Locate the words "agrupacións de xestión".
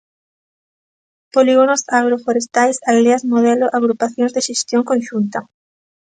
3.77-4.81